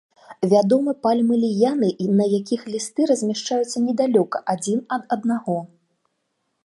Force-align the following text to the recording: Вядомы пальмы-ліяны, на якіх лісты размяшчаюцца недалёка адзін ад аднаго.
Вядомы 0.53 0.93
пальмы-ліяны, 1.05 1.89
на 2.19 2.25
якіх 2.39 2.61
лісты 2.77 3.01
размяшчаюцца 3.11 3.77
недалёка 3.87 4.37
адзін 4.55 4.83
ад 4.99 5.03
аднаго. 5.17 5.59